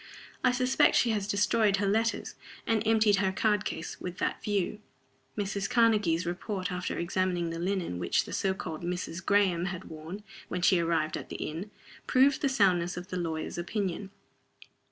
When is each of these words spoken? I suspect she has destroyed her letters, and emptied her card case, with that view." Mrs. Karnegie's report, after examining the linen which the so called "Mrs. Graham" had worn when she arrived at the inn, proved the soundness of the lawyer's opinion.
I 0.43 0.51
suspect 0.51 0.95
she 0.95 1.11
has 1.11 1.27
destroyed 1.27 1.77
her 1.77 1.85
letters, 1.85 2.33
and 2.65 2.81
emptied 2.87 3.17
her 3.17 3.31
card 3.31 3.63
case, 3.65 4.01
with 4.01 4.17
that 4.17 4.41
view." 4.43 4.79
Mrs. 5.37 5.69
Karnegie's 5.69 6.25
report, 6.25 6.71
after 6.71 6.97
examining 6.97 7.51
the 7.51 7.59
linen 7.59 7.99
which 7.99 8.25
the 8.25 8.33
so 8.33 8.55
called 8.55 8.81
"Mrs. 8.81 9.23
Graham" 9.23 9.65
had 9.65 9.91
worn 9.91 10.23
when 10.47 10.63
she 10.63 10.79
arrived 10.79 11.17
at 11.17 11.29
the 11.29 11.35
inn, 11.35 11.69
proved 12.07 12.41
the 12.41 12.49
soundness 12.49 12.97
of 12.97 13.09
the 13.09 13.17
lawyer's 13.17 13.59
opinion. 13.59 14.09